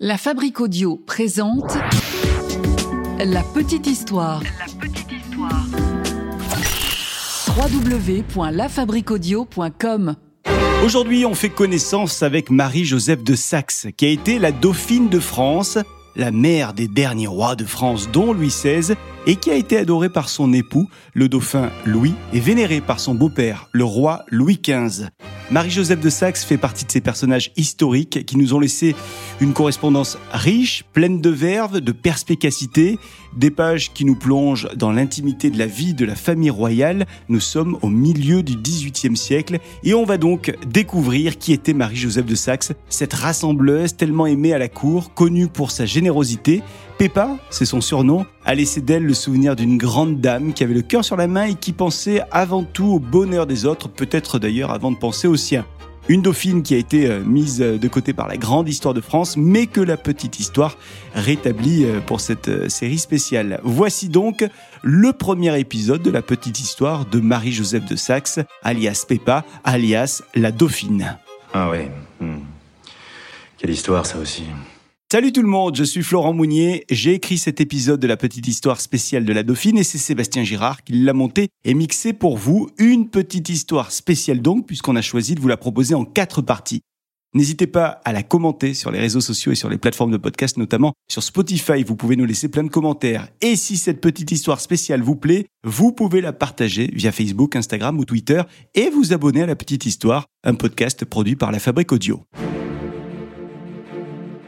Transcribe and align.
La 0.00 0.18
Fabrique 0.18 0.60
Audio 0.60 0.96
présente 0.96 1.78
La 3.20 3.44
Petite 3.54 3.86
Histoire. 3.86 4.42
La 4.42 4.66
petite 4.80 5.12
histoire. 5.12 5.64
www.lafabriqueaudio.com 7.56 10.16
Aujourd'hui, 10.84 11.24
on 11.24 11.36
fait 11.36 11.50
connaissance 11.50 12.24
avec 12.24 12.50
Marie-Joseph 12.50 13.22
de 13.22 13.36
Saxe, 13.36 13.86
qui 13.96 14.06
a 14.06 14.08
été 14.08 14.40
la 14.40 14.50
dauphine 14.50 15.08
de 15.08 15.20
France, 15.20 15.78
la 16.16 16.32
mère 16.32 16.72
des 16.72 16.88
derniers 16.88 17.28
rois 17.28 17.54
de 17.54 17.64
France, 17.64 18.10
dont 18.10 18.32
Louis 18.32 18.48
XVI, 18.48 18.96
et 19.28 19.36
qui 19.36 19.52
a 19.52 19.54
été 19.54 19.78
adorée 19.78 20.10
par 20.10 20.28
son 20.28 20.52
époux, 20.52 20.88
le 21.12 21.28
dauphin 21.28 21.70
Louis, 21.86 22.14
et 22.32 22.40
vénérée 22.40 22.80
par 22.80 22.98
son 22.98 23.14
beau-père, 23.14 23.68
le 23.70 23.84
roi 23.84 24.24
Louis 24.28 24.60
XV. 24.60 25.10
Marie-Joseph 25.50 26.00
de 26.00 26.08
Saxe 26.08 26.42
fait 26.42 26.56
partie 26.56 26.86
de 26.86 26.90
ces 26.90 27.02
personnages 27.02 27.52
historiques 27.56 28.24
qui 28.24 28.38
nous 28.38 28.54
ont 28.54 28.60
laissé 28.60 28.96
une 29.40 29.52
correspondance 29.52 30.18
riche, 30.32 30.84
pleine 30.94 31.20
de 31.20 31.28
verve, 31.28 31.80
de 31.80 31.92
perspicacité, 31.92 32.98
des 33.36 33.50
pages 33.50 33.92
qui 33.92 34.06
nous 34.06 34.14
plongent 34.14 34.68
dans 34.74 34.90
l'intimité 34.90 35.50
de 35.50 35.58
la 35.58 35.66
vie 35.66 35.92
de 35.92 36.06
la 36.06 36.14
famille 36.14 36.50
royale. 36.50 37.06
Nous 37.28 37.40
sommes 37.40 37.78
au 37.82 37.88
milieu 37.88 38.42
du 38.42 38.56
XVIIIe 38.56 39.18
siècle 39.18 39.58
et 39.82 39.92
on 39.92 40.04
va 40.04 40.16
donc 40.16 40.56
découvrir 40.66 41.36
qui 41.36 41.52
était 41.52 41.74
Marie-Joseph 41.74 42.24
de 42.24 42.34
Saxe, 42.34 42.72
cette 42.88 43.12
rassembleuse 43.12 43.96
tellement 43.96 44.26
aimée 44.26 44.54
à 44.54 44.58
la 44.58 44.68
cour, 44.68 45.12
connue 45.12 45.48
pour 45.48 45.70
sa 45.70 45.84
générosité. 45.84 46.62
Peppa, 46.98 47.36
c'est 47.50 47.64
son 47.64 47.80
surnom, 47.80 48.24
a 48.44 48.54
laissé 48.54 48.80
d'elle 48.80 49.04
le 49.04 49.14
souvenir 49.14 49.56
d'une 49.56 49.76
grande 49.76 50.20
dame 50.20 50.52
qui 50.52 50.62
avait 50.62 50.74
le 50.74 50.82
cœur 50.82 51.04
sur 51.04 51.16
la 51.16 51.26
main 51.26 51.44
et 51.46 51.54
qui 51.54 51.72
pensait 51.72 52.22
avant 52.30 52.62
tout 52.62 52.86
au 52.86 52.98
bonheur 53.00 53.46
des 53.46 53.66
autres, 53.66 53.88
peut-être 53.88 54.38
d'ailleurs 54.38 54.70
avant 54.70 54.92
de 54.92 54.96
penser 54.96 55.26
au 55.26 55.36
sien. 55.36 55.64
Une 56.08 56.22
dauphine 56.22 56.62
qui 56.62 56.74
a 56.74 56.76
été 56.76 57.06
euh, 57.06 57.24
mise 57.24 57.58
de 57.58 57.88
côté 57.88 58.12
par 58.12 58.28
la 58.28 58.36
grande 58.36 58.68
histoire 58.68 58.92
de 58.92 59.00
France, 59.00 59.36
mais 59.36 59.66
que 59.66 59.80
la 59.80 59.96
petite 59.96 60.38
histoire 60.38 60.76
rétablit 61.14 61.84
euh, 61.84 62.00
pour 62.00 62.20
cette 62.20 62.48
euh, 62.48 62.68
série 62.68 62.98
spéciale. 62.98 63.58
Voici 63.64 64.08
donc 64.08 64.44
le 64.82 65.12
premier 65.14 65.58
épisode 65.58 66.02
de 66.02 66.10
la 66.10 66.20
petite 66.20 66.60
histoire 66.60 67.06
de 67.06 67.20
Marie-Joseph 67.20 67.86
de 67.86 67.96
Saxe, 67.96 68.38
alias 68.62 69.06
Peppa, 69.08 69.44
alias 69.64 70.22
la 70.34 70.52
dauphine. 70.52 71.16
Ah 71.54 71.70
ouais. 71.70 71.90
hmm. 72.20 72.40
Quelle 73.56 73.70
histoire 73.70 74.04
ça 74.04 74.18
aussi. 74.18 74.44
Salut 75.14 75.30
tout 75.30 75.42
le 75.42 75.48
monde, 75.48 75.76
je 75.76 75.84
suis 75.84 76.02
Florent 76.02 76.32
Mounier. 76.32 76.84
J'ai 76.90 77.12
écrit 77.12 77.38
cet 77.38 77.60
épisode 77.60 78.00
de 78.00 78.08
la 78.08 78.16
petite 78.16 78.48
histoire 78.48 78.80
spéciale 78.80 79.24
de 79.24 79.32
la 79.32 79.44
Dauphine 79.44 79.78
et 79.78 79.84
c'est 79.84 79.96
Sébastien 79.96 80.42
Girard 80.42 80.82
qui 80.82 80.94
l'a 80.94 81.12
monté 81.12 81.50
et 81.64 81.72
mixé 81.72 82.12
pour 82.12 82.36
vous. 82.36 82.68
Une 82.78 83.08
petite 83.08 83.48
histoire 83.48 83.92
spéciale 83.92 84.42
donc, 84.42 84.66
puisqu'on 84.66 84.96
a 84.96 85.02
choisi 85.02 85.36
de 85.36 85.40
vous 85.40 85.46
la 85.46 85.56
proposer 85.56 85.94
en 85.94 86.04
quatre 86.04 86.42
parties. 86.42 86.80
N'hésitez 87.32 87.68
pas 87.68 88.00
à 88.04 88.12
la 88.12 88.24
commenter 88.24 88.74
sur 88.74 88.90
les 88.90 88.98
réseaux 88.98 89.20
sociaux 89.20 89.52
et 89.52 89.54
sur 89.54 89.68
les 89.68 89.78
plateformes 89.78 90.10
de 90.10 90.16
podcast, 90.16 90.56
notamment 90.56 90.94
sur 91.08 91.22
Spotify. 91.22 91.84
Vous 91.84 91.94
pouvez 91.94 92.16
nous 92.16 92.24
laisser 92.24 92.48
plein 92.48 92.64
de 92.64 92.68
commentaires. 92.68 93.28
Et 93.40 93.54
si 93.54 93.76
cette 93.76 94.00
petite 94.00 94.32
histoire 94.32 94.60
spéciale 94.60 95.02
vous 95.02 95.14
plaît, 95.14 95.46
vous 95.62 95.92
pouvez 95.92 96.22
la 96.22 96.32
partager 96.32 96.90
via 96.92 97.12
Facebook, 97.12 97.54
Instagram 97.54 98.00
ou 98.00 98.04
Twitter 98.04 98.42
et 98.74 98.90
vous 98.90 99.12
abonner 99.12 99.42
à 99.42 99.46
la 99.46 99.54
petite 99.54 99.86
histoire, 99.86 100.26
un 100.42 100.54
podcast 100.54 101.04
produit 101.04 101.36
par 101.36 101.52
la 101.52 101.60
Fabrique 101.60 101.92
Audio. 101.92 102.24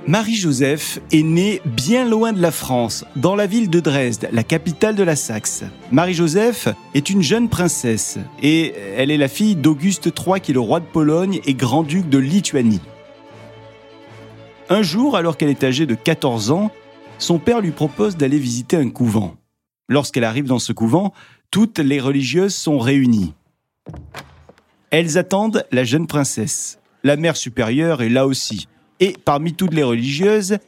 Marie-Joseph 0.08 1.00
est 1.10 1.24
née 1.24 1.60
bien 1.64 2.08
loin 2.08 2.32
de 2.32 2.40
la 2.40 2.52
France, 2.52 3.04
dans 3.16 3.34
la 3.34 3.48
ville 3.48 3.68
de 3.68 3.80
Dresde, 3.80 4.28
la 4.30 4.44
capitale 4.44 4.94
de 4.94 5.02
la 5.02 5.16
Saxe. 5.16 5.64
Marie-Joseph 5.90 6.68
est 6.94 7.10
une 7.10 7.22
jeune 7.22 7.48
princesse 7.48 8.16
et 8.40 8.72
elle 8.96 9.10
est 9.10 9.16
la 9.16 9.26
fille 9.26 9.56
d'Auguste 9.56 10.12
III 10.16 10.40
qui 10.40 10.52
est 10.52 10.54
le 10.54 10.60
roi 10.60 10.78
de 10.78 10.84
Pologne 10.84 11.40
et 11.44 11.54
grand-duc 11.54 12.08
de 12.08 12.18
Lituanie. 12.18 12.80
Un 14.68 14.82
jour, 14.82 15.16
alors 15.16 15.36
qu'elle 15.36 15.48
est 15.48 15.64
âgée 15.64 15.86
de 15.86 15.96
14 15.96 16.52
ans, 16.52 16.70
son 17.18 17.40
père 17.40 17.60
lui 17.60 17.72
propose 17.72 18.16
d'aller 18.16 18.38
visiter 18.38 18.76
un 18.76 18.90
couvent. 18.90 19.34
Lorsqu'elle 19.88 20.24
arrive 20.24 20.46
dans 20.46 20.60
ce 20.60 20.72
couvent, 20.72 21.12
toutes 21.50 21.80
les 21.80 21.98
religieuses 21.98 22.54
sont 22.54 22.78
réunies. 22.78 23.34
Elles 24.90 25.18
attendent 25.18 25.64
la 25.72 25.82
jeune 25.82 26.06
princesse. 26.06 26.78
La 27.02 27.16
mère 27.16 27.36
supérieure 27.36 28.02
est 28.02 28.08
là 28.08 28.24
aussi. 28.28 28.68
Et 29.00 29.14
parmi 29.24 29.54
toutes 29.54 29.74
les 29.74 29.82
religieuses, 29.82 30.58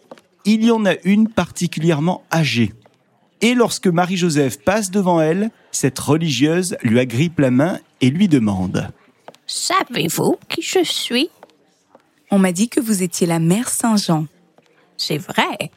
il 0.45 0.65
y 0.65 0.71
en 0.71 0.85
a 0.85 0.95
une 1.05 1.29
particulièrement 1.29 2.23
âgée. 2.33 2.73
Et 3.41 3.55
lorsque 3.55 3.87
Marie-Joseph 3.87 4.59
passe 4.65 4.91
devant 4.91 5.21
elle, 5.21 5.51
cette 5.71 5.99
religieuse 5.99 6.77
lui 6.83 6.99
agrippe 6.99 7.39
la 7.39 7.51
main 7.51 7.79
et 8.01 8.11
lui 8.11 8.29
demande 8.29 8.91
Savez-vous 9.47 10.37
qui 10.49 10.63
je 10.63 10.83
suis? 10.83 11.31
On 12.31 12.39
m'a 12.39 12.53
dit 12.53 12.69
que 12.69 12.81
vous 12.81 13.03
étiez 13.03 13.27
la 13.27 13.39
mère 13.39 13.69
Saint-Jean. 13.69 14.27
C'est 14.97 15.19
vrai. 15.19 15.71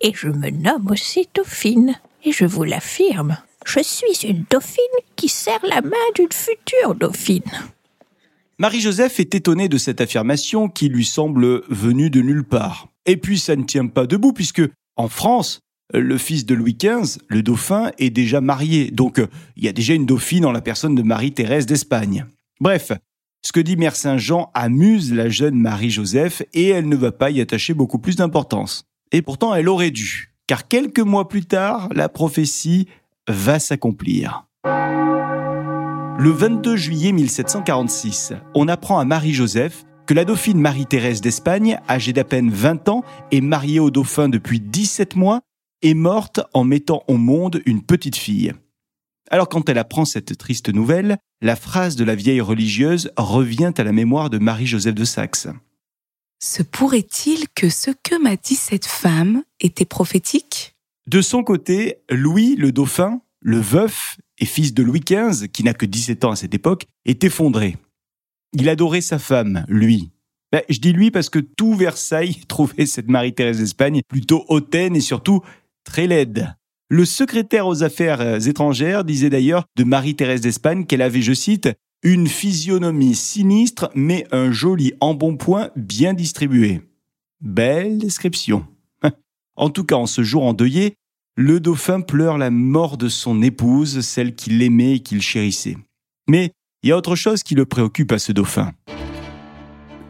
Et 0.00 0.12
je 0.14 0.28
me 0.28 0.50
nomme 0.50 0.90
aussi 0.90 1.28
Dauphine. 1.34 1.94
Et 2.24 2.32
je 2.32 2.44
vous 2.44 2.64
l'affirme, 2.64 3.36
je 3.66 3.80
suis 3.80 4.26
une 4.26 4.44
dauphine 4.50 4.82
qui 5.14 5.28
serre 5.28 5.64
la 5.64 5.82
main 5.82 5.96
d'une 6.14 6.32
future 6.32 6.94
dauphine. 6.94 7.42
Marie-Joseph 8.58 9.18
est 9.18 9.34
étonnée 9.34 9.68
de 9.68 9.78
cette 9.78 10.00
affirmation 10.00 10.68
qui 10.68 10.88
lui 10.88 11.04
semble 11.04 11.62
venue 11.68 12.08
de 12.08 12.20
nulle 12.22 12.44
part. 12.44 12.88
Et 13.04 13.16
puis 13.16 13.38
ça 13.38 13.56
ne 13.56 13.64
tient 13.64 13.88
pas 13.88 14.06
debout 14.06 14.32
puisque, 14.32 14.62
en 14.96 15.08
France, 15.08 15.58
le 15.92 16.16
fils 16.18 16.46
de 16.46 16.54
Louis 16.54 16.76
XV, 16.80 17.18
le 17.28 17.42
dauphin, 17.42 17.90
est 17.98 18.10
déjà 18.10 18.40
marié. 18.40 18.92
Donc 18.92 19.20
il 19.56 19.64
y 19.64 19.68
a 19.68 19.72
déjà 19.72 19.94
une 19.94 20.06
dauphine 20.06 20.46
en 20.46 20.52
la 20.52 20.60
personne 20.60 20.94
de 20.94 21.02
Marie-Thérèse 21.02 21.66
d'Espagne. 21.66 22.26
Bref, 22.60 22.92
ce 23.42 23.50
que 23.50 23.60
dit 23.60 23.76
Mère 23.76 23.96
Saint-Jean 23.96 24.50
amuse 24.54 25.12
la 25.12 25.28
jeune 25.28 25.56
Marie-Joseph 25.56 26.42
et 26.54 26.68
elle 26.68 26.88
ne 26.88 26.96
va 26.96 27.10
pas 27.10 27.30
y 27.30 27.40
attacher 27.40 27.74
beaucoup 27.74 27.98
plus 27.98 28.16
d'importance. 28.16 28.84
Et 29.10 29.20
pourtant 29.20 29.52
elle 29.52 29.68
aurait 29.68 29.90
dû, 29.90 30.32
car 30.46 30.68
quelques 30.68 31.00
mois 31.00 31.28
plus 31.28 31.44
tard, 31.44 31.88
la 31.92 32.08
prophétie 32.08 32.86
va 33.28 33.58
s'accomplir. 33.58 34.46
Le 36.16 36.30
22 36.30 36.76
juillet 36.76 37.10
1746, 37.10 38.34
on 38.54 38.68
apprend 38.68 39.00
à 39.00 39.04
Marie-Joseph 39.04 39.84
que 40.06 40.14
la 40.14 40.24
dauphine 40.24 40.60
Marie-Thérèse 40.60 41.20
d'Espagne, 41.20 41.80
âgée 41.88 42.12
d'à 42.12 42.22
peine 42.22 42.50
20 42.50 42.88
ans 42.88 43.02
et 43.32 43.40
mariée 43.40 43.80
au 43.80 43.90
dauphin 43.90 44.28
depuis 44.28 44.60
17 44.60 45.16
mois, 45.16 45.40
est 45.82 45.94
morte 45.94 46.40
en 46.52 46.62
mettant 46.62 47.02
au 47.08 47.16
monde 47.16 47.60
une 47.66 47.82
petite 47.82 48.14
fille. 48.14 48.52
Alors 49.28 49.48
quand 49.48 49.68
elle 49.68 49.76
apprend 49.76 50.04
cette 50.04 50.38
triste 50.38 50.72
nouvelle, 50.72 51.18
la 51.40 51.56
phrase 51.56 51.96
de 51.96 52.04
la 52.04 52.14
vieille 52.14 52.40
religieuse 52.40 53.10
revient 53.16 53.72
à 53.76 53.82
la 53.82 53.92
mémoire 53.92 54.30
de 54.30 54.38
Marie-Joseph 54.38 54.94
de 54.94 55.04
Saxe. 55.04 55.48
Se 56.38 56.62
pourrait-il 56.62 57.48
que 57.56 57.68
ce 57.68 57.90
que 57.90 58.22
m'a 58.22 58.36
dit 58.36 58.54
cette 58.54 58.86
femme 58.86 59.42
était 59.60 59.84
prophétique? 59.84 60.76
De 61.08 61.20
son 61.20 61.42
côté, 61.42 61.96
Louis 62.08 62.54
le 62.54 62.70
dauphin, 62.70 63.20
le 63.40 63.58
veuf 63.58 64.16
et 64.38 64.46
fils 64.46 64.74
de 64.74 64.82
Louis 64.82 65.00
XV, 65.00 65.48
qui 65.48 65.64
n'a 65.64 65.74
que 65.74 65.86
17 65.86 66.24
ans 66.24 66.32
à 66.32 66.36
cette 66.36 66.54
époque, 66.54 66.86
est 67.04 67.22
effondré. 67.24 67.76
Il 68.52 68.68
adorait 68.68 69.00
sa 69.00 69.18
femme, 69.18 69.64
lui. 69.68 70.10
Ben, 70.52 70.62
je 70.68 70.78
dis 70.78 70.92
lui 70.92 71.10
parce 71.10 71.30
que 71.30 71.40
tout 71.40 71.74
Versailles 71.74 72.36
trouvait 72.48 72.86
cette 72.86 73.08
Marie-Thérèse 73.08 73.58
d'Espagne 73.58 74.02
plutôt 74.08 74.44
hautaine 74.48 74.94
et 74.94 75.00
surtout 75.00 75.40
très 75.84 76.06
laide. 76.06 76.54
Le 76.88 77.04
secrétaire 77.04 77.66
aux 77.66 77.82
affaires 77.82 78.46
étrangères 78.46 79.04
disait 79.04 79.30
d'ailleurs 79.30 79.64
de 79.76 79.84
Marie-Thérèse 79.84 80.42
d'Espagne 80.42 80.86
qu'elle 80.86 81.02
avait, 81.02 81.22
je 81.22 81.32
cite, 81.32 81.70
une 82.04 82.28
physionomie 82.28 83.14
sinistre 83.14 83.90
mais 83.94 84.26
un 84.30 84.52
joli 84.52 84.92
embonpoint 85.00 85.70
bien 85.74 86.14
distribué. 86.14 86.82
Belle 87.40 87.98
description. 87.98 88.66
En 89.56 89.70
tout 89.70 89.84
cas, 89.84 89.94
en 89.94 90.06
ce 90.06 90.24
jour 90.24 90.42
endeuillé, 90.42 90.96
le 91.36 91.58
dauphin 91.58 92.00
pleure 92.00 92.38
la 92.38 92.50
mort 92.50 92.96
de 92.96 93.08
son 93.08 93.42
épouse, 93.42 94.00
celle 94.00 94.34
qu'il 94.34 94.62
aimait 94.62 94.96
et 94.96 95.00
qu'il 95.00 95.20
chérissait. 95.20 95.76
Mais 96.28 96.52
il 96.82 96.90
y 96.90 96.92
a 96.92 96.96
autre 96.96 97.16
chose 97.16 97.42
qui 97.42 97.56
le 97.56 97.66
préoccupe 97.66 98.12
à 98.12 98.18
ce 98.18 98.30
dauphin. 98.30 98.72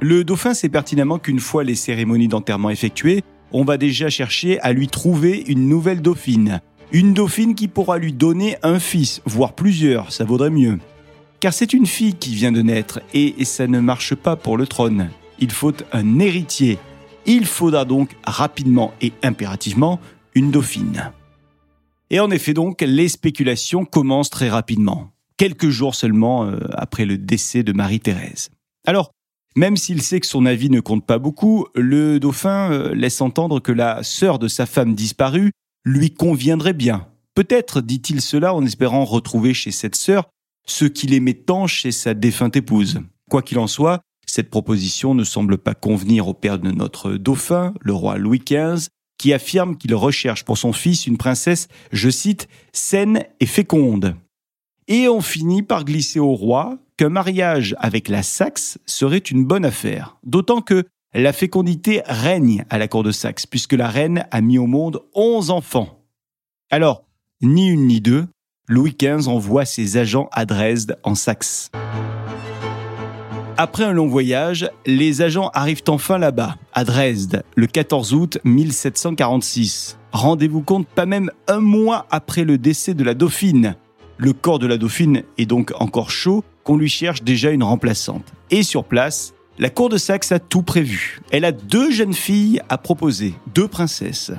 Le 0.01 0.23
dauphin 0.23 0.53
sait 0.53 0.69
pertinemment 0.69 1.19
qu'une 1.19 1.41
fois 1.41 1.65
les 1.65 1.77
cérémonies 1.77 2.29
d'enterrement 2.29 2.69
effectuées, 2.69 3.23
on 3.53 3.65
va 3.65 3.79
déjà 3.79 4.11
chercher 4.11 4.61
à 4.61 4.73
lui 4.73 4.89
trouver 4.89 5.45
une 5.47 5.69
nouvelle 5.69 6.03
dauphine. 6.03 6.61
Une 6.93 7.15
dauphine 7.15 7.55
qui 7.55 7.69
pourra 7.69 7.97
lui 7.97 8.13
donner 8.13 8.57
un 8.63 8.79
fils, 8.79 9.23
voire 9.25 9.55
plusieurs, 9.55 10.13
ça 10.13 10.25
vaudrait 10.25 10.51
mieux. 10.51 10.79
Car 11.41 11.55
c'est 11.55 11.73
une 11.73 11.87
fille 11.87 12.15
qui 12.15 12.35
vient 12.35 12.53
de 12.53 12.63
naître 12.63 13.01
et 13.15 13.45
ça 13.45 13.67
ne 13.67 13.81
marche 13.81 14.15
pas 14.15 14.37
pour 14.37 14.59
le 14.59 14.67
trône. 14.67 15.09
Il 15.39 15.51
faut 15.51 15.73
un 15.93 16.19
héritier. 16.19 16.79
Il 17.25 17.47
faudra 17.47 17.87
donc 17.87 18.11
rapidement 18.25 18.93
et 19.01 19.13
impérativement 19.23 20.01
une 20.35 20.51
dauphine. 20.51 21.13
Et 22.15 22.21
en 22.21 22.31
effet 22.31 22.55
donc, 22.55 22.81
les 22.81 23.09
spéculations 23.09 23.85
commencent 23.85 24.31
très 24.31 24.49
rapidement, 24.49 25.11
quelques 25.37 25.71
jours 25.71 25.97
seulement 25.97 26.45
euh, 26.45 26.61
après 26.75 27.07
le 27.07 27.19
décès 27.19 27.65
de 27.65 27.73
Marie-Thérèse. 27.73 28.51
Alors, 28.87 29.11
même 29.57 29.77
s'il 29.77 30.01
sait 30.01 30.21
que 30.21 30.27
son 30.29 30.47
avis 30.47 30.71
ne 30.71 30.79
compte 30.79 31.05
pas 31.05 31.19
beaucoup, 31.19 31.67
le 31.75 32.21
dauphin 32.21 32.71
euh, 32.71 32.95
laisse 32.95 33.21
entendre 33.21 33.59
que 33.59 33.73
la 33.73 34.05
sœur 34.05 34.39
de 34.39 34.47
sa 34.47 34.65
femme 34.65 34.95
disparue 34.95 35.51
lui 35.85 36.15
conviendrait 36.15 36.73
bien. 36.73 37.09
Peut-être 37.35 37.81
dit-il 37.81 38.21
cela 38.21 38.55
en 38.55 38.65
espérant 38.65 39.05
retrouver 39.05 39.53
chez 39.53 39.73
cette 39.73 39.97
sœur 39.97 40.29
ce 40.69 40.85
qu'il 40.85 41.15
aimait 41.15 41.35
tant 41.35 41.67
chez 41.67 41.91
sa 41.91 42.15
défunte 42.15 42.55
épouse. 42.55 43.01
Quoi 43.29 43.43
qu'il 43.43 43.59
en 43.59 43.67
soit, 43.67 44.03
Cette 44.25 44.51
proposition 44.51 45.17
ne 45.17 45.25
semble 45.25 45.59
pas 45.59 45.75
convenir 45.75 46.29
au 46.29 46.35
père 46.35 46.61
de 46.61 46.71
notre 46.71 47.15
dauphin, 47.15 47.75
le 47.81 47.93
roi 47.93 48.19
Louis 48.19 48.39
XV, 48.39 48.87
qui 49.25 49.33
affirme 49.33 49.79
qu'il 49.79 49.95
recherche 49.95 50.45
pour 50.45 50.59
son 50.59 50.75
fils 50.75 51.07
une 51.07 51.17
princesse, 51.17 51.69
je 51.93 52.11
cite, 52.11 52.47
saine 52.75 53.25
et 53.41 53.47
féconde. 53.47 54.17
Et 54.87 55.09
on 55.09 55.23
finit 55.23 55.63
par 55.63 55.87
glisser 55.87 56.21
au 56.21 56.35
roi 56.35 56.77
qu'un 56.99 57.09
mariage 57.09 57.75
avec 57.79 58.11
la 58.11 58.23
Saxe 58.23 58.79
serait 58.85 59.17
une 59.17 59.47
bonne 59.47 59.65
affaire, 59.65 60.19
d'autant 60.25 60.61
que 60.61 60.85
la 61.15 61.33
fécondité 61.33 62.03
règne 62.05 62.67
à 62.69 62.77
la 62.77 62.87
cour 62.87 63.03
de 63.03 63.13
Saxe, 63.13 63.47
puisque 63.47 63.73
la 63.73 63.89
reine 63.89 64.27
a 64.31 64.43
mis 64.43 64.59
au 64.59 64.67
monde 64.67 65.01
onze 65.15 65.49
enfants. 65.49 66.05
Alors, 66.71 67.07
ni 67.41 67.69
une 67.69 67.87
ni 67.87 68.03
deux, 68.03 68.27
Louis 68.69 68.95
XV 68.95 69.29
envoie 69.29 69.65
ses 69.65 69.97
agents 69.97 70.29
à 70.33 70.45
Dresde 70.45 70.99
en 71.03 71.15
Saxe. 71.15 71.71
Après 73.57 73.85
un 73.85 73.93
long 73.93 74.09
voyage, 74.09 74.69
les 74.85 75.23
agents 75.23 75.49
arrivent 75.55 75.85
enfin 75.89 76.19
là-bas, 76.19 76.57
à 76.73 76.83
Dresde, 76.83 77.45
le 77.55 77.69
14 77.69 78.13
août 78.13 78.39
1746. 78.43 79.97
Rendez-vous 80.11 80.63
compte, 80.63 80.89
pas 80.89 81.07
même 81.07 81.31
un 81.47 81.61
mois 81.61 82.07
après 82.11 82.43
le 82.43 82.59
décès 82.59 82.95
de 82.95 83.05
la 83.05 83.15
dauphine. 83.15 83.77
Le 84.17 84.33
corps 84.33 84.59
de 84.59 84.67
la 84.67 84.77
dauphine 84.77 85.23
est 85.39 85.47
donc 85.47 85.73
encore 85.79 86.11
chaud, 86.11 86.43
qu'on 86.65 86.77
lui 86.77 86.89
cherche 86.89 87.23
déjà 87.23 87.51
une 87.51 87.63
remplaçante. 87.63 88.33
Et 88.51 88.65
sur 88.65 88.83
place, 88.85 89.35
la 89.61 89.71
cour 89.71 89.89
de 89.89 89.99
Saxe 89.99 90.33
a 90.33 90.41
tout 90.41 90.63
prévu. 90.63 91.21
Elle 91.31 91.45
a 91.45 91.53
deux 91.53 91.93
jeunes 91.93 92.13
filles 92.13 92.61
à 92.69 92.77
proposer, 92.77 93.35
deux 93.55 93.69
princesses. 93.69 94.33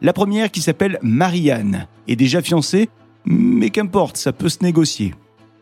La 0.00 0.14
première 0.14 0.50
qui 0.50 0.62
s'appelle 0.62 0.98
Marianne 1.02 1.88
est 2.08 2.16
déjà 2.16 2.40
fiancée, 2.40 2.88
mais 3.26 3.68
qu'importe, 3.68 4.16
ça 4.16 4.32
peut 4.32 4.48
se 4.48 4.62
négocier. 4.62 5.14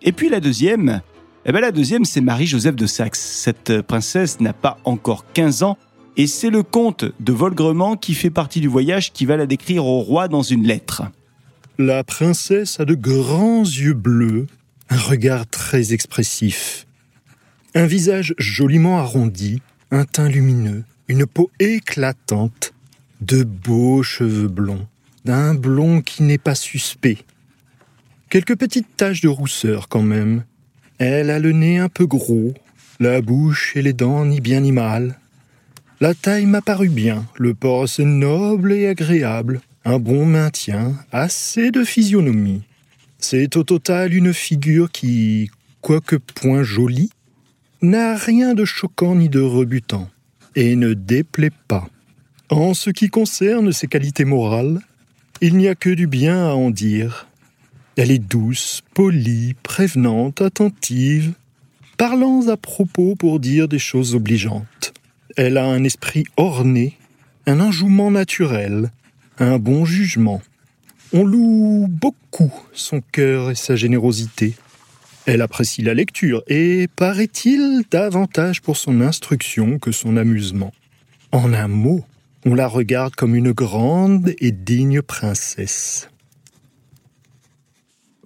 Et 0.02 0.12
puis 0.12 0.28
la 0.28 0.40
deuxième, 0.40 1.00
eh 1.46 1.52
ben 1.52 1.60
la 1.60 1.72
deuxième, 1.72 2.04
c'est 2.04 2.20
Marie-Joseph 2.20 2.76
de 2.76 2.86
Saxe. 2.86 3.18
Cette 3.18 3.80
princesse 3.82 4.40
n'a 4.40 4.52
pas 4.52 4.78
encore 4.84 5.24
15 5.32 5.62
ans 5.62 5.78
et 6.18 6.26
c'est 6.26 6.50
le 6.50 6.62
comte 6.62 7.06
de 7.18 7.32
Volgrement 7.32 7.96
qui 7.96 8.12
fait 8.14 8.30
partie 8.30 8.60
du 8.60 8.68
voyage 8.68 9.12
qui 9.12 9.24
va 9.24 9.38
la 9.38 9.46
décrire 9.46 9.86
au 9.86 10.00
roi 10.00 10.28
dans 10.28 10.42
une 10.42 10.66
lettre. 10.66 11.04
La 11.78 12.04
princesse 12.04 12.78
a 12.78 12.84
de 12.84 12.94
grands 12.94 13.62
yeux 13.62 13.94
bleus, 13.94 14.48
un 14.90 14.98
regard 14.98 15.46
très 15.46 15.94
expressif, 15.94 16.86
un 17.74 17.86
visage 17.86 18.34
joliment 18.36 18.98
arrondi, 18.98 19.62
un 19.90 20.04
teint 20.04 20.28
lumineux, 20.28 20.84
une 21.08 21.24
peau 21.24 21.50
éclatante, 21.58 22.74
de 23.22 23.44
beaux 23.44 24.02
cheveux 24.02 24.48
blonds, 24.48 24.86
d'un 25.24 25.54
blond 25.54 26.02
qui 26.02 26.22
n'est 26.22 26.38
pas 26.38 26.54
suspect. 26.54 27.18
Quelques 28.28 28.56
petites 28.56 28.96
taches 28.96 29.22
de 29.22 29.28
rousseur 29.28 29.88
quand 29.88 30.02
même, 30.02 30.44
elle 31.00 31.30
a 31.30 31.38
le 31.38 31.52
nez 31.52 31.78
un 31.78 31.88
peu 31.88 32.06
gros, 32.06 32.52
la 33.00 33.22
bouche 33.22 33.74
et 33.74 33.80
les 33.80 33.94
dents 33.94 34.26
ni 34.26 34.42
bien 34.42 34.60
ni 34.60 34.70
mal. 34.70 35.18
La 35.98 36.12
taille 36.12 36.44
m'a 36.44 36.60
paru 36.60 36.90
bien, 36.90 37.24
le 37.38 37.54
porce 37.54 38.00
noble 38.00 38.72
et 38.72 38.86
agréable, 38.86 39.62
un 39.86 39.98
bon 39.98 40.26
maintien, 40.26 40.94
assez 41.10 41.70
de 41.70 41.84
physionomie. 41.84 42.62
C'est 43.18 43.56
au 43.56 43.64
total 43.64 44.12
une 44.12 44.34
figure 44.34 44.92
qui, 44.92 45.50
quoique 45.80 46.16
point 46.16 46.62
jolie, 46.62 47.10
n'a 47.80 48.14
rien 48.14 48.52
de 48.52 48.66
choquant 48.66 49.14
ni 49.14 49.30
de 49.30 49.40
rebutant, 49.40 50.10
et 50.54 50.76
ne 50.76 50.92
déplaît 50.92 51.52
pas. 51.66 51.88
En 52.50 52.74
ce 52.74 52.90
qui 52.90 53.08
concerne 53.08 53.72
ses 53.72 53.86
qualités 53.86 54.26
morales, 54.26 54.80
il 55.40 55.56
n'y 55.56 55.68
a 55.68 55.74
que 55.74 55.88
du 55.88 56.06
bien 56.06 56.46
à 56.46 56.52
en 56.52 56.68
dire. 56.68 57.29
Elle 58.02 58.12
est 58.12 58.18
douce, 58.18 58.80
polie, 58.94 59.52
prévenante, 59.62 60.40
attentive, 60.40 61.34
parlant 61.98 62.48
à 62.48 62.56
propos 62.56 63.14
pour 63.14 63.40
dire 63.40 63.68
des 63.68 63.78
choses 63.78 64.14
obligeantes. 64.14 64.94
Elle 65.36 65.58
a 65.58 65.66
un 65.66 65.84
esprit 65.84 66.24
orné, 66.38 66.96
un 67.46 67.60
enjouement 67.60 68.10
naturel, 68.10 68.90
un 69.38 69.58
bon 69.58 69.84
jugement. 69.84 70.40
On 71.12 71.26
loue 71.26 71.88
beaucoup 71.90 72.50
son 72.72 73.02
cœur 73.02 73.50
et 73.50 73.54
sa 73.54 73.76
générosité. 73.76 74.54
Elle 75.26 75.42
apprécie 75.42 75.82
la 75.82 75.92
lecture 75.92 76.42
et, 76.46 76.88
paraît-il, 76.96 77.82
davantage 77.90 78.62
pour 78.62 78.78
son 78.78 79.02
instruction 79.02 79.78
que 79.78 79.92
son 79.92 80.16
amusement. 80.16 80.72
En 81.32 81.52
un 81.52 81.68
mot, 81.68 82.02
on 82.46 82.54
la 82.54 82.66
regarde 82.66 83.14
comme 83.14 83.34
une 83.34 83.52
grande 83.52 84.32
et 84.38 84.52
digne 84.52 85.02
princesse. 85.02 86.08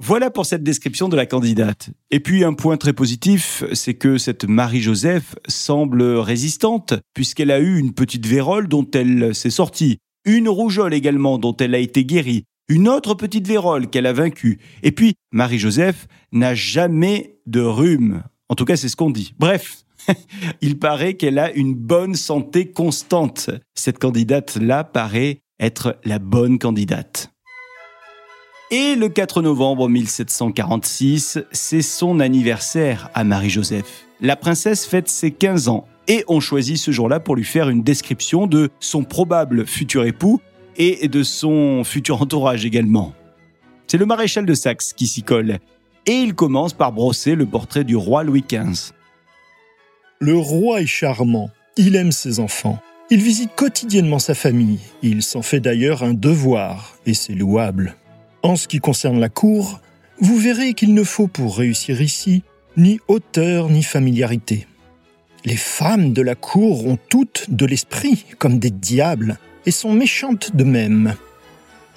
Voilà 0.07 0.31
pour 0.31 0.45
cette 0.45 0.63
description 0.63 1.09
de 1.09 1.17
la 1.17 1.25
candidate. 1.25 1.89
Et 2.11 2.21
puis 2.21 2.45
un 2.45 2.53
point 2.53 2.77
très 2.77 2.93
positif, 2.93 3.65
c'est 3.73 3.95
que 3.95 4.19
cette 4.19 4.45
Marie-Joseph 4.45 5.35
semble 5.49 6.03
résistante, 6.03 6.93
puisqu'elle 7.15 7.51
a 7.51 7.59
eu 7.59 7.79
une 7.79 7.95
petite 7.95 8.27
vérole 8.27 8.69
dont 8.69 8.87
elle 8.93 9.35
s'est 9.35 9.49
sortie, 9.49 9.97
une 10.27 10.51
rougeole 10.51 10.93
également 10.93 11.39
dont 11.39 11.57
elle 11.57 11.75
a 11.75 11.79
été 11.79 12.05
guérie, 12.05 12.45
une 12.69 12.87
autre 12.87 13.15
petite 13.15 13.49
vérole 13.49 13.89
qu'elle 13.89 14.05
a 14.05 14.13
vaincue. 14.13 14.59
Et 14.83 14.93
puis 14.93 15.15
Marie-Joseph 15.33 16.07
n'a 16.33 16.55
jamais 16.55 17.39
de 17.47 17.63
rhume. 17.63 18.25
En 18.51 18.57
tout 18.57 18.67
cas, 18.67 18.77
c'est 18.77 18.91
ce 18.91 18.97
qu'on 18.97 19.11
dit. 19.11 19.33
Bref, 19.39 19.85
il 20.61 20.79
paraît 20.79 21.15
qu'elle 21.15 21.39
a 21.39 21.51
une 21.51 21.75
bonne 21.75 22.15
santé 22.15 22.71
constante. 22.71 23.49
Cette 23.75 23.99
candidate-là 23.99 24.85
paraît 24.85 25.39
être 25.59 25.99
la 26.05 26.19
bonne 26.19 26.59
candidate. 26.59 27.34
Et 28.77 28.97
le 28.97 29.09
4 29.09 29.41
novembre 29.41 29.89
1746, 29.89 31.39
c'est 31.53 31.81
son 31.81 32.19
anniversaire 32.19 33.09
à 33.15 33.23
Marie-Joseph. 33.23 34.05
La 34.21 34.35
princesse 34.35 34.85
fête 34.85 35.09
ses 35.09 35.31
15 35.31 35.69
ans 35.69 35.87
et 36.09 36.25
on 36.27 36.41
choisit 36.41 36.77
ce 36.77 36.91
jour-là 36.91 37.21
pour 37.21 37.37
lui 37.37 37.45
faire 37.45 37.69
une 37.69 37.85
description 37.85 38.49
de 38.49 38.71
son 38.81 39.05
probable 39.05 39.65
futur 39.65 40.05
époux 40.05 40.41
et 40.77 41.07
de 41.07 41.23
son 41.23 41.85
futur 41.85 42.21
entourage 42.21 42.67
également. 42.67 43.15
C'est 43.87 43.97
le 43.97 44.07
maréchal 44.07 44.45
de 44.45 44.55
Saxe 44.55 44.93
qui 44.93 45.07
s'y 45.07 45.23
colle 45.23 45.61
et 46.07 46.15
il 46.15 46.35
commence 46.35 46.73
par 46.73 46.91
brosser 46.91 47.37
le 47.37 47.47
portrait 47.47 47.85
du 47.85 47.95
roi 47.95 48.25
Louis 48.25 48.43
XV. 48.43 48.93
Le 50.19 50.37
roi 50.37 50.81
est 50.81 50.87
charmant, 50.87 51.49
il 51.77 51.95
aime 51.95 52.11
ses 52.11 52.41
enfants, 52.41 52.81
il 53.09 53.23
visite 53.23 53.55
quotidiennement 53.55 54.19
sa 54.19 54.35
famille, 54.35 54.81
il 55.01 55.23
s'en 55.23 55.43
fait 55.43 55.61
d'ailleurs 55.61 56.03
un 56.03 56.13
devoir 56.13 56.97
et 57.07 57.15
c'est 57.15 57.35
louable. 57.35 57.95
En 58.45 58.57
ce 58.57 58.69
qui 58.69 58.79
concerne 58.79 59.19
la 59.21 59.31
cour, 59.31 59.81
vous 60.21 60.37
verrez 60.37 60.75
qu'il 60.75 60.93
ne 60.93 61.03
faut 61.03 61.29
pour 61.29 61.57
réussir 61.57 62.03
ici 62.03 62.43
ni 62.77 63.01
hauteur 63.09 63.71
ni 63.71 63.83
familiarité. 63.83 64.67
Les 65.47 65.57
femmes 65.57 66.13
de 66.13 66.21
la 66.21 66.35
cour 66.35 66.87
ont 66.87 66.99
toutes 67.09 67.47
de 67.49 67.65
l'esprit 67.65 68.27
comme 68.39 68.59
des 68.59 68.71
diables 68.71 69.39
et 69.65 69.71
sont 69.71 69.95
méchantes 69.95 70.55
de 70.55 70.63
même. 70.63 71.15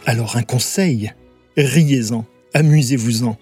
Alors 0.06 0.38
un 0.38 0.42
conseil, 0.44 1.12
riez-en, 1.58 2.24
amusez-vous-en. 2.54 3.38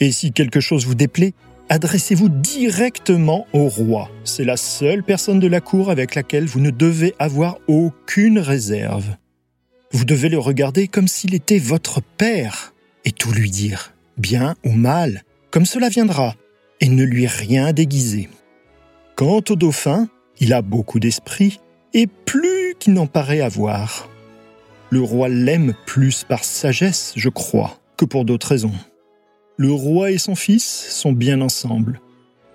Et 0.00 0.10
si 0.10 0.32
quelque 0.32 0.60
chose 0.60 0.86
vous 0.86 0.94
déplaît, 0.94 1.34
adressez-vous 1.68 2.30
directement 2.30 3.46
au 3.52 3.68
roi. 3.68 4.10
C'est 4.24 4.44
la 4.44 4.56
seule 4.56 5.02
personne 5.02 5.40
de 5.40 5.46
la 5.46 5.60
cour 5.60 5.90
avec 5.90 6.14
laquelle 6.14 6.46
vous 6.46 6.60
ne 6.60 6.70
devez 6.70 7.14
avoir 7.18 7.58
aucune 7.68 8.38
réserve. 8.38 9.14
Vous 9.92 10.04
devez 10.04 10.28
le 10.28 10.38
regarder 10.38 10.88
comme 10.88 11.08
s'il 11.08 11.34
était 11.34 11.58
votre 11.58 12.00
père 12.02 12.74
et 13.04 13.12
tout 13.12 13.30
lui 13.30 13.50
dire, 13.50 13.94
bien 14.18 14.56
ou 14.64 14.72
mal, 14.72 15.22
comme 15.50 15.64
cela 15.64 15.88
viendra, 15.88 16.34
et 16.80 16.88
ne 16.88 17.04
lui 17.04 17.26
rien 17.26 17.72
déguiser. 17.72 18.28
Quant 19.14 19.42
au 19.48 19.56
dauphin, 19.56 20.08
il 20.40 20.52
a 20.52 20.60
beaucoup 20.60 21.00
d'esprit 21.00 21.60
et 21.94 22.06
plus 22.06 22.74
qu'il 22.78 22.94
n'en 22.94 23.06
paraît 23.06 23.40
avoir. 23.40 24.10
Le 24.90 25.00
roi 25.00 25.28
l'aime 25.28 25.74
plus 25.86 26.24
par 26.24 26.44
sagesse, 26.44 27.12
je 27.16 27.28
crois, 27.28 27.80
que 27.96 28.04
pour 28.04 28.24
d'autres 28.24 28.48
raisons. 28.48 28.74
Le 29.56 29.72
roi 29.72 30.10
et 30.10 30.18
son 30.18 30.34
fils 30.34 30.64
sont 30.90 31.12
bien 31.12 31.40
ensemble. 31.40 32.00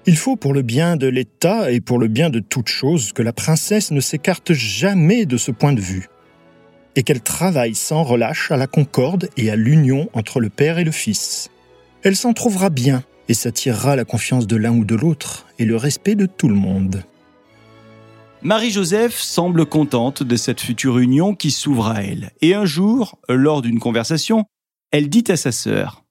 Il 0.05 0.17
faut 0.17 0.35
pour 0.35 0.53
le 0.53 0.61
bien 0.61 0.97
de 0.97 1.07
l'État 1.07 1.71
et 1.71 1.81
pour 1.81 1.97
le 1.97 2.07
bien 2.07 2.29
de 2.29 2.39
toute 2.39 2.67
chose 2.67 3.13
que 3.13 3.23
la 3.23 3.33
princesse 3.33 3.91
ne 3.91 3.99
s'écarte 3.99 4.53
jamais 4.53 5.25
de 5.25 5.37
ce 5.37 5.51
point 5.51 5.73
de 5.73 5.81
vue 5.81 6.07
et 6.95 7.03
qu'elle 7.03 7.21
travaille 7.21 7.75
sans 7.75 8.03
relâche 8.03 8.51
à 8.51 8.57
la 8.57 8.67
concorde 8.67 9.29
et 9.37 9.49
à 9.51 9.55
l'union 9.55 10.09
entre 10.13 10.39
le 10.39 10.49
père 10.49 10.77
et 10.79 10.83
le 10.83 10.91
fils. 10.91 11.49
Elle 12.03 12.15
s'en 12.15 12.33
trouvera 12.33 12.69
bien 12.69 13.03
et 13.29 13.33
s'attirera 13.33 13.95
la 13.95 14.05
confiance 14.05 14.47
de 14.47 14.55
l'un 14.55 14.71
ou 14.71 14.85
de 14.85 14.95
l'autre 14.95 15.45
et 15.59 15.65
le 15.65 15.77
respect 15.77 16.15
de 16.15 16.25
tout 16.25 16.49
le 16.49 16.55
monde. 16.55 17.03
Marie-Joseph 18.43 19.19
semble 19.19 19.67
contente 19.67 20.23
de 20.23 20.35
cette 20.35 20.61
future 20.61 20.97
union 20.97 21.35
qui 21.35 21.51
s'ouvre 21.51 21.87
à 21.87 22.03
elle. 22.03 22.31
Et 22.41 22.55
un 22.55 22.65
jour, 22.65 23.19
lors 23.29 23.61
d'une 23.61 23.79
conversation, 23.79 24.45
elle 24.91 25.09
dit 25.09 25.25
à 25.29 25.37
sa 25.37 25.51
sœur 25.51 26.03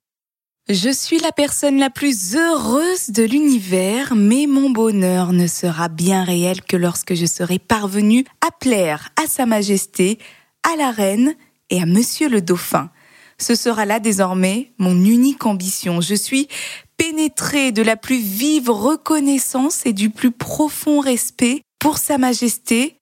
Je 0.69 0.91
suis 0.91 1.19
la 1.19 1.33
personne 1.33 1.79
la 1.79 1.91
plus 1.91 2.37
heureuse 2.37 3.11
de 3.11 3.25
l'univers, 3.25 4.15
mais 4.15 4.47
mon 4.47 4.71
bonheur 4.71 5.33
ne 5.33 5.49
sera 5.49 5.89
bien 5.89 6.23
réel 6.23 6.63
que 6.63 6.77
lorsque 6.77 7.15
je 7.15 7.27
serai 7.27 7.59
parvenue 7.59 8.25
à 8.47 8.53
plaire 8.53 9.11
à 9.21 9.27
Sa 9.27 9.45
Majesté, 9.45 10.21
à 10.62 10.76
la 10.76 10.90
reine 10.90 11.35
et 11.71 11.81
à 11.81 11.87
monsieur 11.87 12.29
le 12.29 12.40
dauphin. 12.40 12.90
Ce 13.38 13.55
sera 13.55 13.87
là 13.87 14.00
désormais 14.00 14.73
mon 14.79 15.05
unique 15.05 15.47
ambition. 15.47 16.00
Je 16.00 16.14
suis 16.14 16.49
pénétré 16.97 17.73
de 17.73 17.83
la 17.83 17.97
plus 17.97 18.19
vive 18.19 18.69
reconnaissance 18.69 19.87
et 19.87 19.95
du 19.95 20.11
plus 20.11 20.31
profond 20.31 21.00
respect 21.00 21.62
pour 21.79 21.97
Sa 21.97 22.19
Majesté, 22.19 22.99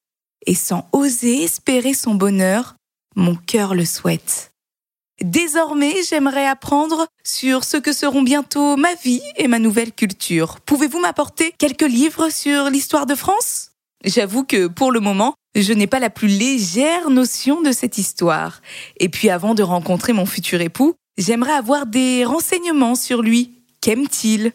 et 0.46 0.54
sans 0.54 0.88
oser 0.92 1.42
espérer 1.42 1.94
son 1.94 2.14
bonheur, 2.14 2.76
mon 3.16 3.34
cœur 3.34 3.74
le 3.74 3.84
souhaite. 3.84 4.52
Désormais, 5.20 5.96
j'aimerais 6.08 6.46
apprendre 6.46 7.08
sur 7.24 7.64
ce 7.64 7.76
que 7.76 7.92
seront 7.92 8.22
bientôt 8.22 8.76
ma 8.76 8.94
vie 8.94 9.20
et 9.36 9.48
ma 9.48 9.58
nouvelle 9.58 9.92
culture. 9.92 10.60
Pouvez-vous 10.60 11.00
m'apporter 11.00 11.52
quelques 11.58 11.82
livres 11.82 12.30
sur 12.30 12.70
l'histoire 12.70 13.06
de 13.06 13.16
France? 13.16 13.67
J'avoue 14.04 14.44
que 14.44 14.68
pour 14.68 14.92
le 14.92 15.00
moment, 15.00 15.34
je 15.54 15.72
n'ai 15.72 15.86
pas 15.86 15.98
la 15.98 16.10
plus 16.10 16.28
légère 16.28 17.10
notion 17.10 17.62
de 17.62 17.72
cette 17.72 17.98
histoire. 17.98 18.60
Et 18.98 19.08
puis 19.08 19.28
avant 19.28 19.54
de 19.54 19.62
rencontrer 19.62 20.12
mon 20.12 20.26
futur 20.26 20.60
époux, 20.60 20.94
j'aimerais 21.16 21.52
avoir 21.52 21.86
des 21.86 22.24
renseignements 22.24 22.94
sur 22.94 23.22
lui. 23.22 23.52
Qu'aime-t-il? 23.80 24.52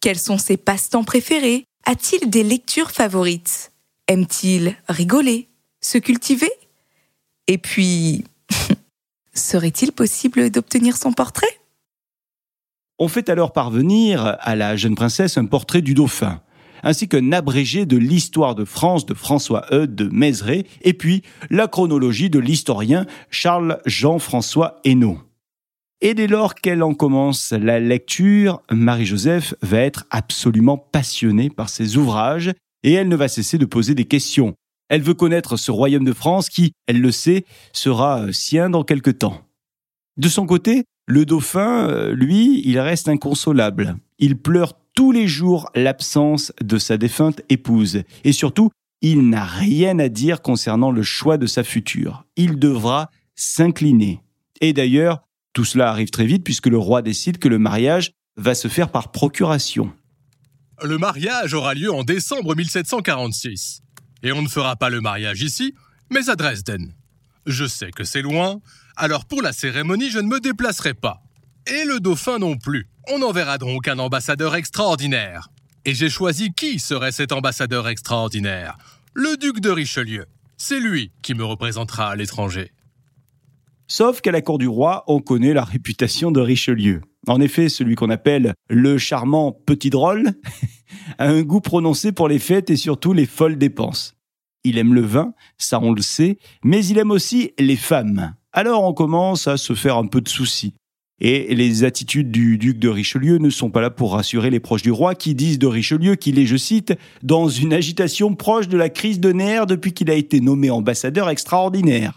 Quels 0.00 0.18
sont 0.18 0.38
ses 0.38 0.56
passe-temps 0.56 1.04
préférés? 1.04 1.64
A-t-il 1.84 2.30
des 2.30 2.42
lectures 2.42 2.90
favorites? 2.90 3.70
Aime-t-il 4.08 4.76
rigoler? 4.88 5.48
Se 5.80 5.98
cultiver? 5.98 6.50
Et 7.46 7.58
puis, 7.58 8.24
serait-il 9.34 9.92
possible 9.92 10.50
d'obtenir 10.50 10.96
son 10.96 11.12
portrait? 11.12 11.60
On 12.98 13.08
fait 13.08 13.28
alors 13.28 13.52
parvenir 13.52 14.36
à 14.40 14.56
la 14.56 14.76
jeune 14.76 14.94
princesse 14.94 15.38
un 15.38 15.46
portrait 15.46 15.80
du 15.80 15.94
dauphin 15.94 16.42
ainsi 16.82 17.08
qu'un 17.08 17.32
abrégé 17.32 17.86
de 17.86 17.96
l'histoire 17.96 18.54
de 18.54 18.64
France 18.64 19.06
de 19.06 19.14
François 19.14 19.66
Eudes 19.72 19.94
de 19.94 20.08
Mézeray, 20.08 20.64
et 20.82 20.94
puis 20.94 21.22
la 21.50 21.68
chronologie 21.68 22.30
de 22.30 22.38
l'historien 22.38 23.06
Charles 23.30 23.80
Jean-François 23.86 24.80
Hainaut. 24.84 25.18
Et 26.02 26.14
dès 26.14 26.26
lors 26.26 26.54
qu'elle 26.54 26.82
en 26.82 26.94
commence 26.94 27.52
la 27.52 27.78
lecture, 27.78 28.62
Marie-Joseph 28.70 29.54
va 29.60 29.80
être 29.80 30.06
absolument 30.10 30.78
passionnée 30.78 31.50
par 31.50 31.68
ses 31.68 31.98
ouvrages 31.98 32.52
et 32.82 32.92
elle 32.92 33.08
ne 33.08 33.16
va 33.16 33.28
cesser 33.28 33.58
de 33.58 33.66
poser 33.66 33.94
des 33.94 34.06
questions. 34.06 34.54
Elle 34.88 35.02
veut 35.02 35.14
connaître 35.14 35.56
ce 35.56 35.70
royaume 35.70 36.04
de 36.04 36.14
France 36.14 36.48
qui, 36.48 36.72
elle 36.86 37.00
le 37.00 37.12
sait, 37.12 37.44
sera 37.72 38.32
sien 38.32 38.70
dans 38.70 38.82
quelque 38.82 39.10
temps. 39.10 39.42
De 40.16 40.28
son 40.28 40.46
côté, 40.46 40.84
le 41.06 41.24
dauphin, 41.26 41.88
euh, 41.88 42.14
lui, 42.14 42.62
il 42.64 42.78
reste 42.78 43.08
inconsolable. 43.08 43.96
Il 44.18 44.36
pleure 44.36 44.74
tous 44.94 45.12
les 45.12 45.28
jours 45.28 45.70
l'absence 45.74 46.52
de 46.60 46.78
sa 46.78 46.96
défunte 46.96 47.40
épouse. 47.48 48.02
Et 48.24 48.32
surtout, 48.32 48.70
il 49.02 49.28
n'a 49.28 49.44
rien 49.44 49.98
à 49.98 50.08
dire 50.08 50.42
concernant 50.42 50.90
le 50.90 51.02
choix 51.02 51.38
de 51.38 51.46
sa 51.46 51.64
future. 51.64 52.24
Il 52.36 52.58
devra 52.58 53.10
s'incliner. 53.34 54.20
Et 54.60 54.72
d'ailleurs, 54.72 55.22
tout 55.52 55.64
cela 55.64 55.90
arrive 55.90 56.10
très 56.10 56.26
vite 56.26 56.44
puisque 56.44 56.66
le 56.66 56.78
roi 56.78 57.02
décide 57.02 57.38
que 57.38 57.48
le 57.48 57.58
mariage 57.58 58.12
va 58.36 58.54
se 58.54 58.68
faire 58.68 58.90
par 58.90 59.10
procuration. 59.10 59.92
Le 60.82 60.98
mariage 60.98 61.54
aura 61.54 61.74
lieu 61.74 61.92
en 61.92 62.04
décembre 62.04 62.54
1746. 62.54 63.82
Et 64.22 64.32
on 64.32 64.42
ne 64.42 64.48
fera 64.48 64.76
pas 64.76 64.90
le 64.90 65.00
mariage 65.00 65.42
ici, 65.42 65.74
mais 66.10 66.28
à 66.28 66.36
Dresden. 66.36 66.94
Je 67.46 67.64
sais 67.64 67.90
que 67.90 68.04
c'est 68.04 68.22
loin, 68.22 68.60
alors 68.96 69.24
pour 69.24 69.42
la 69.42 69.52
cérémonie, 69.52 70.10
je 70.10 70.18
ne 70.18 70.28
me 70.28 70.40
déplacerai 70.40 70.94
pas. 70.94 71.22
Et 71.70 71.84
le 71.84 72.00
dauphin 72.00 72.40
non 72.40 72.56
plus. 72.56 72.88
On 73.12 73.22
enverra 73.22 73.56
donc 73.56 73.86
un 73.86 74.00
ambassadeur 74.00 74.56
extraordinaire. 74.56 75.50
Et 75.84 75.94
j'ai 75.94 76.08
choisi 76.08 76.52
qui 76.52 76.80
serait 76.80 77.12
cet 77.12 77.30
ambassadeur 77.30 77.86
extraordinaire. 77.86 78.76
Le 79.14 79.36
duc 79.36 79.60
de 79.60 79.70
Richelieu. 79.70 80.26
C'est 80.56 80.80
lui 80.80 81.12
qui 81.22 81.32
me 81.34 81.44
représentera 81.44 82.10
à 82.10 82.16
l'étranger. 82.16 82.72
Sauf 83.86 84.20
qu'à 84.20 84.32
la 84.32 84.42
cour 84.42 84.58
du 84.58 84.66
roi, 84.66 85.04
on 85.06 85.20
connaît 85.20 85.52
la 85.52 85.62
réputation 85.62 86.32
de 86.32 86.40
Richelieu. 86.40 87.02
En 87.28 87.40
effet, 87.40 87.68
celui 87.68 87.94
qu'on 87.94 88.10
appelle 88.10 88.54
le 88.68 88.98
charmant 88.98 89.52
petit 89.52 89.90
drôle 89.90 90.32
a 91.18 91.28
un 91.28 91.42
goût 91.42 91.60
prononcé 91.60 92.10
pour 92.10 92.26
les 92.26 92.40
fêtes 92.40 92.70
et 92.70 92.76
surtout 92.76 93.12
les 93.12 93.26
folles 93.26 93.58
dépenses. 93.58 94.16
Il 94.64 94.76
aime 94.76 94.92
le 94.92 95.02
vin, 95.02 95.34
ça 95.56 95.78
on 95.80 95.92
le 95.92 96.02
sait, 96.02 96.38
mais 96.64 96.84
il 96.84 96.98
aime 96.98 97.12
aussi 97.12 97.52
les 97.60 97.76
femmes. 97.76 98.34
Alors 98.52 98.82
on 98.82 98.92
commence 98.92 99.46
à 99.46 99.56
se 99.56 99.74
faire 99.74 99.96
un 99.96 100.08
peu 100.08 100.20
de 100.20 100.28
soucis. 100.28 100.74
Et 101.22 101.54
les 101.54 101.84
attitudes 101.84 102.30
du 102.30 102.56
duc 102.56 102.78
de 102.78 102.88
Richelieu 102.88 103.36
ne 103.36 103.50
sont 103.50 103.68
pas 103.68 103.82
là 103.82 103.90
pour 103.90 104.14
rassurer 104.14 104.48
les 104.48 104.58
proches 104.58 104.82
du 104.82 104.90
roi 104.90 105.14
qui 105.14 105.34
disent 105.34 105.58
de 105.58 105.66
Richelieu 105.66 106.14
qu'il 106.14 106.38
est, 106.38 106.46
je 106.46 106.56
cite, 106.56 106.94
dans 107.22 107.46
une 107.46 107.74
agitation 107.74 108.34
proche 108.34 108.68
de 108.68 108.78
la 108.78 108.88
crise 108.88 109.20
de 109.20 109.30
nerfs 109.30 109.66
depuis 109.66 109.92
qu'il 109.92 110.10
a 110.10 110.14
été 110.14 110.40
nommé 110.40 110.70
ambassadeur 110.70 111.28
extraordinaire. 111.28 112.14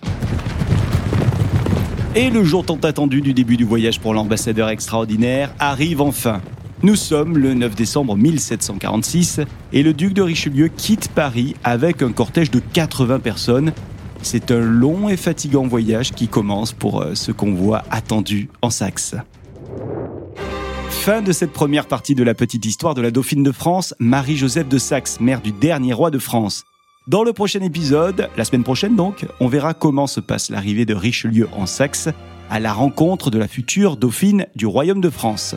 Et 2.15 2.29
le 2.29 2.45
jour 2.45 2.65
tant 2.65 2.77
attendu 2.77 3.19
du 3.19 3.33
début 3.33 3.57
du 3.57 3.65
voyage 3.65 3.99
pour 3.99 4.13
l'ambassadeur 4.13 4.69
extraordinaire 4.69 5.53
arrive 5.59 5.99
enfin. 5.99 6.41
Nous 6.81 6.95
sommes 6.95 7.37
le 7.37 7.53
9 7.53 7.75
décembre 7.75 8.15
1746 8.15 9.41
et 9.73 9.83
le 9.83 9.93
duc 9.93 10.13
de 10.13 10.21
Richelieu 10.21 10.69
quitte 10.69 11.09
Paris 11.09 11.55
avec 11.63 12.01
un 12.01 12.11
cortège 12.13 12.51
de 12.51 12.59
80 12.59 13.19
personnes 13.19 13.73
c'est 14.23 14.51
un 14.51 14.59
long 14.59 15.09
et 15.09 15.17
fatigant 15.17 15.67
voyage 15.67 16.11
qui 16.11 16.27
commence 16.27 16.71
pour 16.71 17.01
euh, 17.01 17.15
ce 17.15 17.31
convoi 17.31 17.83
attendu 17.91 18.49
en 18.61 18.69
Saxe. 18.69 19.15
Fin 20.89 21.21
de 21.21 21.31
cette 21.31 21.51
première 21.51 21.87
partie 21.87 22.15
de 22.15 22.23
la 22.23 22.33
petite 22.33 22.65
histoire 22.65 22.93
de 22.93 23.01
la 23.01 23.11
Dauphine 23.11 23.43
de 23.43 23.51
France, 23.51 23.93
Marie-Joseph 23.99 24.69
de 24.69 24.77
Saxe, 24.77 25.19
mère 25.19 25.41
du 25.41 25.51
dernier 25.51 25.93
roi 25.93 26.11
de 26.11 26.19
France. 26.19 26.63
Dans 27.07 27.23
le 27.23 27.33
prochain 27.33 27.59
épisode, 27.61 28.29
la 28.37 28.45
semaine 28.45 28.63
prochaine 28.63 28.95
donc, 28.95 29.25
on 29.41 29.49
verra 29.49 29.73
comment 29.73 30.07
se 30.07 30.21
passe 30.21 30.49
l'arrivée 30.49 30.85
de 30.85 30.95
Richelieu 30.95 31.49
en 31.51 31.65
Saxe 31.65 32.07
à 32.49 32.59
la 32.61 32.71
rencontre 32.71 33.29
de 33.29 33.37
la 33.37 33.47
future 33.49 33.97
Dauphine 33.97 34.47
du 34.55 34.65
Royaume 34.65 35.01
de 35.01 35.09
France. 35.09 35.55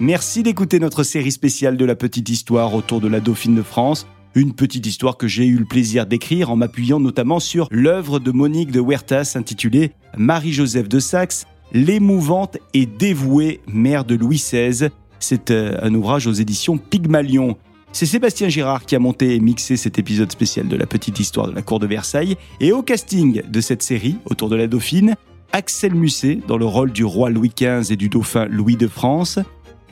Merci 0.00 0.42
d'écouter 0.42 0.80
notre 0.80 1.04
série 1.04 1.30
spéciale 1.30 1.76
de 1.76 1.84
la 1.84 1.94
petite 1.94 2.28
histoire 2.28 2.74
autour 2.74 3.00
de 3.00 3.06
la 3.06 3.20
Dauphine 3.20 3.54
de 3.54 3.62
France. 3.62 4.08
Une 4.36 4.52
petite 4.52 4.84
histoire 4.84 5.16
que 5.16 5.28
j'ai 5.28 5.46
eu 5.46 5.56
le 5.58 5.64
plaisir 5.64 6.06
d'écrire 6.06 6.50
en 6.50 6.56
m'appuyant 6.56 6.98
notamment 6.98 7.38
sur 7.38 7.68
l'œuvre 7.70 8.18
de 8.18 8.32
Monique 8.32 8.72
de 8.72 8.80
Huertas 8.80 9.34
intitulée 9.36 9.92
Marie-Joseph 10.16 10.88
de 10.88 10.98
Saxe, 10.98 11.46
l'émouvante 11.72 12.58
et 12.72 12.84
dévouée 12.84 13.60
mère 13.68 14.04
de 14.04 14.16
Louis 14.16 14.38
XVI. 14.38 14.88
C'est 15.20 15.52
euh, 15.52 15.78
un 15.82 15.94
ouvrage 15.94 16.26
aux 16.26 16.32
éditions 16.32 16.78
Pygmalion. 16.78 17.56
C'est 17.92 18.06
Sébastien 18.06 18.48
Girard 18.48 18.86
qui 18.86 18.96
a 18.96 18.98
monté 18.98 19.36
et 19.36 19.40
mixé 19.40 19.76
cet 19.76 20.00
épisode 20.00 20.32
spécial 20.32 20.66
de 20.66 20.76
la 20.76 20.86
petite 20.86 21.20
histoire 21.20 21.46
de 21.46 21.54
la 21.54 21.62
cour 21.62 21.78
de 21.78 21.86
Versailles. 21.86 22.36
Et 22.58 22.72
au 22.72 22.82
casting 22.82 23.40
de 23.48 23.60
cette 23.60 23.84
série, 23.84 24.16
autour 24.24 24.48
de 24.48 24.56
la 24.56 24.66
Dauphine, 24.66 25.14
Axel 25.52 25.94
Musset 25.94 26.40
dans 26.48 26.58
le 26.58 26.66
rôle 26.66 26.90
du 26.90 27.04
roi 27.04 27.30
Louis 27.30 27.52
XV 27.56 27.92
et 27.92 27.96
du 27.96 28.08
dauphin 28.08 28.46
Louis 28.46 28.76
de 28.76 28.88
France, 28.88 29.38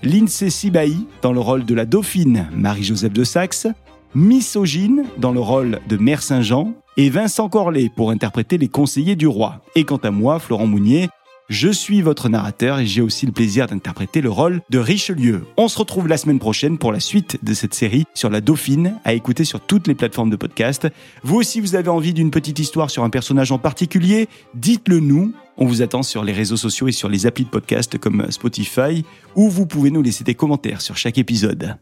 Lindsay 0.03 0.51
Sibahi 0.51 1.07
dans 1.23 1.33
le 1.33 1.39
rôle 1.39 1.65
de 1.65 1.75
la 1.77 1.85
dauphine 1.85 2.49
Marie-Joseph 2.53 3.13
de 3.13 3.23
Saxe, 3.23 3.69
Misogyne 4.15 5.05
dans 5.19 5.33
le 5.33 5.41
rôle 5.41 5.81
de 5.89 5.97
Mère 5.97 6.23
Saint-Jean 6.23 6.75
et 6.97 7.09
Vincent 7.09 7.49
Corlet 7.49 7.91
pour 7.95 8.11
interpréter 8.11 8.59
les 8.59 8.69
conseillers 8.69 9.17
du 9.17 9.27
roi. 9.27 9.63
Et 9.75 9.85
quant 9.85 9.97
à 9.97 10.11
moi, 10.11 10.39
Florent 10.39 10.67
Mounier, 10.67 11.09
je 11.49 11.69
suis 11.69 12.01
votre 12.03 12.29
narrateur 12.29 12.79
et 12.79 12.87
j'ai 12.87 13.03
aussi 13.03 13.27
le 13.27 13.33
plaisir 13.33 13.67
d'interpréter 13.67 14.21
le 14.21 14.31
rôle 14.31 14.63
de 14.71 14.79
Richelieu. 14.79 15.45
On 15.57 15.69
se 15.69 15.79
retrouve 15.79 16.09
la 16.09 16.17
semaine 16.17 16.39
prochaine 16.39 16.79
pour 16.79 16.93
la 16.93 17.01
suite 17.01 17.39
de 17.43 17.53
cette 17.53 17.75
série 17.75 18.05
sur 18.15 18.31
la 18.31 18.41
Dauphine, 18.41 18.95
à 19.05 19.13
écouter 19.13 19.45
sur 19.45 19.61
toutes 19.61 19.87
les 19.87 19.95
plateformes 19.95 20.31
de 20.31 20.37
podcast. 20.37 20.89
Vous 21.23 21.37
aussi, 21.37 21.61
vous 21.61 21.75
avez 21.75 21.91
envie 21.91 22.15
d'une 22.15 22.31
petite 22.31 22.59
histoire 22.59 22.91
sur 22.91 23.05
un 23.05 23.11
personnage 23.11 23.53
en 23.53 23.59
particulier? 23.59 24.29
Dites-le 24.55 25.01
nous. 25.01 25.35
On 25.59 25.67
vous 25.67 25.83
attend 25.83 26.03
sur 26.03 26.25
les 26.25 26.33
réseaux 26.33 26.57
sociaux 26.57 26.89
et 26.89 26.93
sur 26.93 27.11
les 27.11 27.27
applis 27.27 27.45
de 27.45 27.51
podcast 27.51 27.99
comme 27.99 28.31
Spotify, 28.31 29.05
où 29.35 29.51
vous 29.51 29.67
pouvez 29.67 29.91
nous 29.91 30.03
laisser 30.03 30.25
des 30.25 30.35
commentaires 30.35 30.81
sur 30.81 30.97
chaque 30.97 31.19
épisode. 31.19 31.77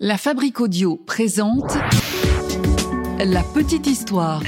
La 0.00 0.18
Fabrique 0.18 0.60
Audio 0.60 0.96
présente 0.96 1.72
La 3.20 3.44
Petite 3.54 3.86
Histoire. 3.86 4.42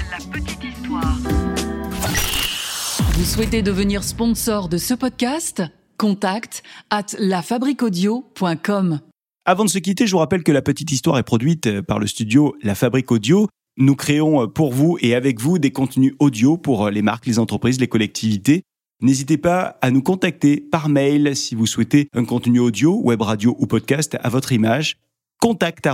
Vous 3.12 3.24
souhaitez 3.24 3.62
devenir 3.62 4.02
sponsor 4.02 4.68
de 4.68 4.76
ce 4.76 4.92
podcast? 4.92 5.62
Contact 5.98 6.64
at 6.90 7.06
lafabriquaudio.com. 7.20 8.98
Avant 9.44 9.64
de 9.64 9.70
se 9.70 9.78
quitter, 9.78 10.08
je 10.08 10.12
vous 10.12 10.18
rappelle 10.18 10.42
que 10.42 10.50
La 10.50 10.62
Petite 10.62 10.90
Histoire 10.90 11.16
est 11.16 11.22
produite 11.22 11.80
par 11.82 12.00
le 12.00 12.08
studio 12.08 12.56
La 12.64 12.74
Fabrique 12.74 13.12
Audio. 13.12 13.46
Nous 13.76 13.94
créons 13.94 14.48
pour 14.48 14.72
vous 14.72 14.98
et 15.00 15.14
avec 15.14 15.40
vous 15.40 15.60
des 15.60 15.70
contenus 15.70 16.14
audio 16.18 16.56
pour 16.56 16.90
les 16.90 17.02
marques, 17.02 17.26
les 17.26 17.38
entreprises, 17.38 17.78
les 17.78 17.86
collectivités. 17.86 18.64
N'hésitez 19.00 19.38
pas 19.38 19.78
à 19.80 19.92
nous 19.92 20.02
contacter 20.02 20.60
par 20.60 20.88
mail 20.88 21.36
si 21.36 21.54
vous 21.54 21.66
souhaitez 21.66 22.08
un 22.14 22.24
contenu 22.24 22.58
audio, 22.58 23.00
web 23.00 23.22
radio 23.22 23.54
ou 23.60 23.68
podcast 23.68 24.16
à 24.20 24.28
votre 24.28 24.50
image 24.50 24.96
contact 25.40 25.86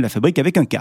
la 0.00 0.08
fabrique 0.08 0.38
avec 0.38 0.56
un 0.56 0.64
K. 0.64 0.76